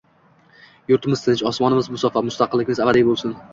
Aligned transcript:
Yurtimiz 0.91 1.23
tinch, 1.27 1.45
osmonimiz 1.51 1.91
musaffo, 1.97 2.25
mustaqilligimiz 2.31 2.85
abadiy 2.89 3.09
bo'lsin! 3.13 3.41